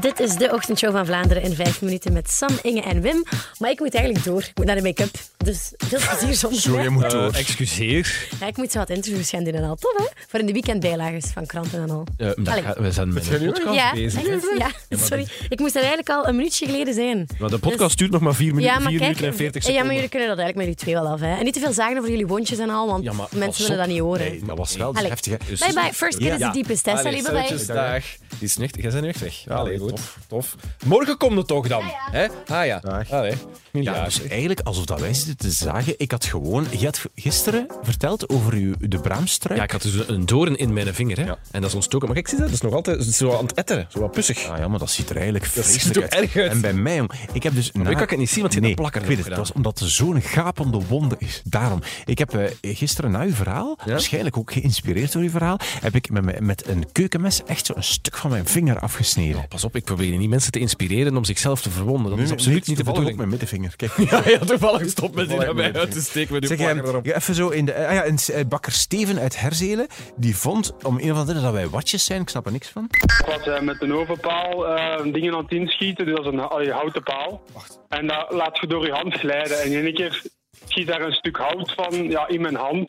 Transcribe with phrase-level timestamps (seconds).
[0.00, 3.24] Dit is de ochtendshow van Vlaanderen in vijf minuten met Sam, Inge en Wim.
[3.58, 4.40] Maar ik moet eigenlijk door.
[4.40, 5.37] Ik moet naar de make-up.
[5.48, 6.62] Dus veel plezier soms.
[6.64, 7.32] Je moet Eh, door.
[7.32, 8.28] excuseer.
[8.40, 9.74] Ja, ik moet zo wat interviews gaan doen en al.
[9.76, 10.04] Tof, hè?
[10.28, 12.06] Voor in de weekendbijlagers van kranten en al.
[12.16, 12.62] Dat Allee.
[12.62, 14.22] gaat- we zijn met een podcast ja, bezig.
[14.22, 14.34] hè?
[14.34, 15.26] echt, ja, sorry.
[15.48, 17.26] Ik moest er eigenlijk al een minuutje geleden zijn.
[17.38, 19.54] Maar de podcast duurt nog maar 4 minuten, Ja, maar vier kijk, minuten en 40
[19.54, 19.86] ja, seconden.
[19.86, 21.20] maar jullie kunnen dat eigenlijk met die twee wel af.
[21.20, 21.36] Hè.
[21.38, 23.78] En niet te veel zagen over jullie wondjes en al, want Ja, maar mensen willen
[23.78, 23.84] op.
[23.84, 24.30] dat niet horen.
[24.30, 25.08] Nee, dat was wel Allee.
[25.10, 25.38] heftig, hè.
[25.48, 26.50] Dus- Bye bye, first kid is Ja.
[26.50, 26.84] the deepest.
[26.86, 26.92] Hè.
[26.92, 27.66] Allee, bye bye.
[27.66, 28.04] dag.
[28.38, 29.34] Die is nu echt, jij bent nu echt weg.
[29.48, 29.88] Allee, goed.
[29.88, 30.56] Tof, tof.
[30.84, 31.82] Morgen komt het toch dan?
[32.10, 32.26] Hè?
[32.46, 32.78] Ah ja.
[32.78, 33.10] Dag.
[33.10, 33.34] Allee.
[33.72, 35.94] Ja, Ja, dus eigenlijk alsof dat wij zitten te zagen.
[35.96, 36.66] Ik had gewoon...
[36.78, 39.58] Je had gisteren verteld over uw, de braamstruik.
[39.58, 41.24] Ja, ik had dus een doorn in mijn vinger, hè.
[41.50, 42.06] En dat is ontstoken.
[42.06, 42.46] Maar kijk, zie dat?
[42.46, 43.86] Dat is nog altijd zo aan het etteren.
[43.88, 44.48] Zo wat pussig.
[44.48, 46.50] Ah, ja, maar dat ziet er eigenlijk Dat vreselijk ook erg uit.
[46.50, 47.66] En bij mij, jong, ik heb dus...
[47.66, 49.26] ik kan het niet zien, want je hebt nee, een plakker ik weet het.
[49.26, 51.42] erop Het was omdat er zo'n gapende wonde is.
[51.44, 51.80] Daarom.
[52.04, 53.90] Ik heb eh, gisteren na uw verhaal, Ja?
[53.90, 57.82] waarschijnlijk ook geïnspireerd door uw verhaal, heb ik met, met een keukenmes echt zo een
[57.82, 59.48] stuk van mijn vinger afgesneden.
[59.48, 62.10] Pas op, ik probeer niet mensen te inspireren om zichzelf te verwonden.
[62.10, 63.16] Dat is absoluut niet de bedoeling.
[63.16, 63.76] mijn middenvinger.
[63.76, 63.96] Kijk.
[64.08, 67.04] Ja, ja, toevallig stop met die uit te steken met uw Zeg, plakker eh, erop.
[67.04, 67.74] ja, even zo in de.
[67.86, 71.42] ah ja, en eh, bakker Steven uit Herzelen, die vond om een of andere reden
[71.42, 72.20] dat wij watjes zijn.
[72.20, 72.88] Ik snap er niks van.
[72.90, 76.70] Ik was eh, met een ovenpaal eh, dingen aan het inschieten, dus dat is een
[76.70, 77.42] houten paal.
[77.88, 79.60] En dat laat je door je hand glijden.
[79.62, 80.22] En in één keer
[80.68, 82.86] schiet daar een stuk hout van ja, in mijn hand.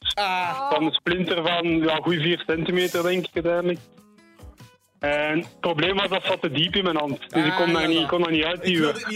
[0.70, 3.80] Van een splinter van ja, goed 4 centimeter, denk ik uiteindelijk.
[5.00, 7.20] En het probleem was dat zat te diep in mijn hand.
[7.34, 8.94] Dus ik kon daar niet, ik kon daar niet uitduwen.
[8.94, 9.14] Wat heb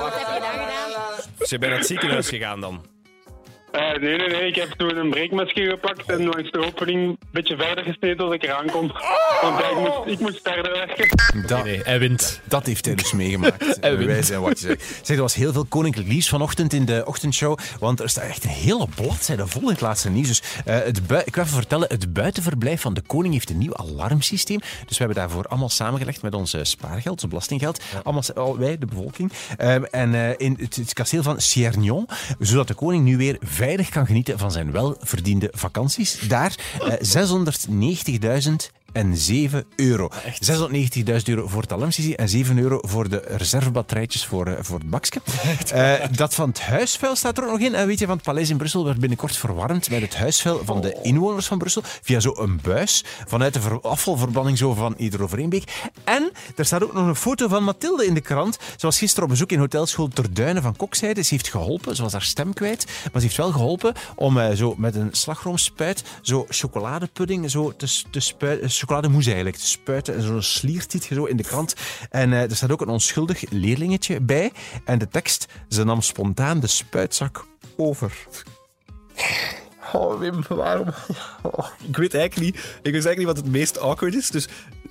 [0.00, 0.85] wat heb je daar gedaan?
[1.46, 2.95] Ze zijn naar het ziekenhuis gegaan dan.
[3.76, 4.46] Eh, nee, nee, nee.
[4.48, 8.34] Ik heb toen een breekmesje gepakt en langs de opening een beetje verder gesneden als
[8.34, 8.92] ik eraan kon.
[9.42, 11.08] Want ik, moest, ik moest verder werken.
[11.46, 12.40] Dat, Nee, hij wint.
[12.44, 13.76] dat heeft hij dus meegemaakt.
[13.80, 14.10] Hij wint.
[14.10, 14.76] Wij zijn watjes.
[15.02, 17.58] Zeg, er was heel veel koninklijk nieuws vanochtend in de ochtendshow.
[17.78, 20.26] Want er staat echt een hele bladzijde vol in het laatste nieuws.
[20.26, 23.76] Dus, eh, het ik wil even vertellen, het buitenverblijf van de koning heeft een nieuw
[23.76, 24.58] alarmsysteem.
[24.60, 27.82] Dus we hebben daarvoor allemaal samengelegd met ons eh, spaargeld, ons belastinggeld.
[28.02, 29.32] Allemaal, wij, de bevolking.
[29.56, 33.88] Ehm, en eh, in het, het kasteel van Ciernon, zodat de koning nu weer veilig
[33.88, 36.18] kan genieten van zijn welverdiende vakanties.
[36.28, 36.92] Daar eh
[38.46, 38.52] 690.000
[38.96, 40.08] en 7 euro.
[40.40, 44.90] 690.000 euro voor het alarmsysteem en 7 euro voor de reservebatterijtjes voor, eh, voor het
[44.90, 45.20] bakje.
[45.72, 47.74] Eh, dat van het huisvuil staat er ook nog in.
[47.74, 50.80] En weet je, van het paleis in Brussel werd binnenkort verwarmd met het huisvuil van
[50.80, 55.90] de inwoners van Brussel via zo'n buis vanuit de ver- afvalverbanning zo van Iederovereenbeek.
[56.04, 58.58] En er staat ook nog een foto van Mathilde in de krant.
[58.76, 61.22] Ze was gisteren op bezoek in hotelschool Terduinen van Kokzijde.
[61.22, 64.54] Ze heeft geholpen, ze was haar stem kwijt, maar ze heeft wel geholpen om eh,
[64.54, 70.22] zo met een slagroomspuit zo chocoladepudding zo te, te spuiten, chocolademousse eigenlijk, te spuiten en
[70.22, 71.74] zo'n sliertiet zo in de krant.
[72.10, 74.52] En eh, er staat ook een onschuldig leerlingetje bij.
[74.84, 77.46] En de tekst, ze nam spontaan de spuitzak
[77.76, 78.26] over.
[79.92, 80.88] Oh, Wim, waarom?
[81.42, 84.30] Oh, ik weet eigenlijk niet, ik weet eigenlijk niet wat het meest awkward is.
[84.30, 84.48] Dus,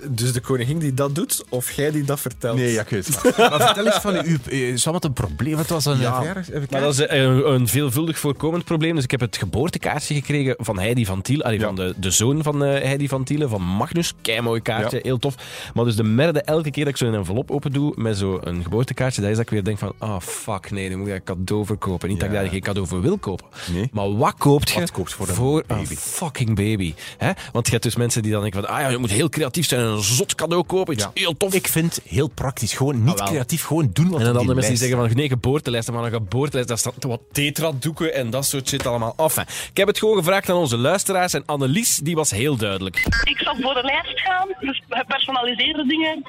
[0.09, 2.57] dus de koningin die dat doet, of jij die dat vertelt.
[2.57, 3.37] Nee, ja, ik weet het.
[3.37, 4.37] Maar vertel eens van u.
[4.49, 5.55] eh, Is wat een probleem?
[5.55, 6.49] Wat was een Ja, eh, verjaardag?
[6.49, 8.95] Even Maar dat is eh, een, een veelvuldig voorkomend probleem.
[8.95, 11.41] Dus ik heb het geboortekaartje gekregen van Heidi van Tiel.
[11.43, 11.65] allee, Ja.
[11.65, 14.13] Van de, de zoon van eh, Heidi van Tielen, van Magnus.
[14.21, 15.03] Kei kaartje, Ja.
[15.03, 15.35] heel tof.
[15.73, 18.63] Maar dus de merde, elke keer dat ik zo een envelop open doe met zo'n
[18.63, 21.23] geboortekaartje, dat is dat ik weer denk van, ah fuck, nee, nu moet ik een
[21.23, 22.09] cadeau verkopen.
[22.09, 23.45] Niet dat ik daar geen cadeau voor wil kopen.
[23.73, 23.89] Nee.
[23.91, 25.95] Maar wat koopt je Wat koopt voor een baby?
[25.95, 26.93] fucking baby?
[27.17, 27.31] Hè?
[27.51, 29.67] Want je hebt dus mensen die dan denken van, ah ja, je moet heel creatief
[29.67, 30.93] zijn een zot cadeau kopen.
[30.93, 31.11] Iets Ja.
[31.13, 31.53] heel tof.
[31.53, 32.73] Ik vind heel praktisch.
[32.73, 35.27] Gewoon niet Ah, creatief, gewoon doen wat En dan andere mensen die zeggen van nee,
[35.27, 39.13] geboortelijst, maar een geboortelijst, daar staan wat tetradoeken en dat soort shit allemaal.
[39.17, 42.97] Enfin, ik heb het gewoon gevraagd aan onze luisteraars en Annelies, die was heel duidelijk.
[43.23, 46.23] Ik zal voor de lijst gaan, dus gepersonaliseerde dingen.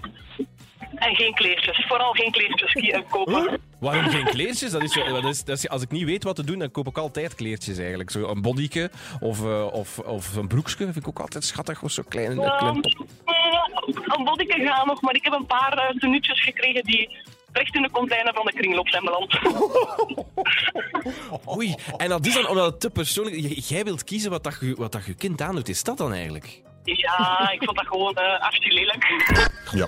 [0.97, 1.85] En geen kleertjes.
[1.89, 3.61] Vooral geen kleertjes kopen.
[3.81, 4.71] Waarom geen kleertjes?
[4.71, 6.71] Dat is zo, dat is, dat is, als ik niet weet wat te doen, dan
[6.71, 8.11] koop ik altijd kleertjes eigenlijk.
[8.11, 8.91] Zo een bodyke
[9.21, 11.83] of, eh, of, of een broekje vind ik ook altijd schattig.
[11.83, 12.81] Of zo klein, een klein
[13.87, 14.19] Um, top.
[14.19, 17.19] een bodyke gaan nog, maar ik heb een paar uh, tenuutjes gekregen die
[17.53, 19.39] recht in de container van de kringloop zijn beland.
[21.57, 24.57] Oei, en dat is dan omdat het te persoonlijk J- Jij wilt kiezen wat, dat
[24.61, 25.69] je, wat dat je kind aandoet.
[25.69, 26.61] Is dat dan eigenlijk?
[26.85, 29.07] ja, ik vond dat gewoon uh, hartstikke lelijk.
[29.73, 29.87] Ja.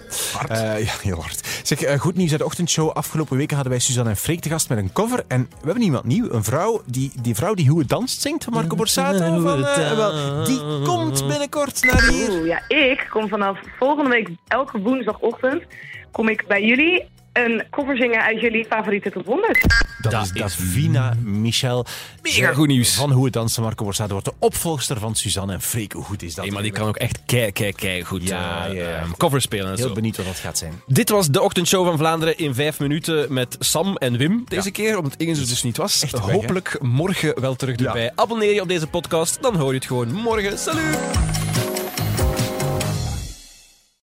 [0.49, 1.48] Eh, ja, heel hard.
[1.69, 2.91] Zeg, eh, goed nieuws uit de ochtendshow.
[2.91, 5.25] Afgelopen weken hadden wij Suzanne en Freek te gast met een cover.
[5.27, 6.31] En we hebben iemand nieuw.
[6.31, 9.41] Een vrouw die, die vrouw die Hoe het danst zingt van Marco Borsato.
[9.41, 12.31] Van, eh, wel, die komt binnenkort naar hier.
[12.31, 15.63] Oeh, ja, ik kom vanaf volgende week elke woensdagochtend
[16.11, 19.67] kom ik bij jullie een cover zingen uit jullie favoriete top 100.
[20.01, 21.87] Dat, Dat is Davina Michel.
[22.23, 22.95] Mega goed nieuws.
[22.95, 25.93] Van Hoe het dansen Marco Borsato wordt de opvolgster van Suzanne en Freek.
[25.93, 26.45] Hoe goed is dat?
[26.45, 28.83] Nee, maar die kan ook echt kei, kei, kei goed Ja, ja.
[29.01, 29.95] eh, cover spelen en Heel zo.
[29.95, 30.73] benieuwd wat dat gaat zijn.
[30.87, 34.99] Dit was de ochtendshow van Vlaanderen in vijf minuten met Sam en Wim deze keer,
[34.99, 36.03] omdat Inge er dus niet was.
[36.03, 36.21] Echt weg?
[36.21, 38.13] Hopelijk morgen wel terug erbij.
[38.15, 40.59] Abonneer je op deze podcast, dan hoor je het gewoon morgen.
[40.59, 41.38] Salut!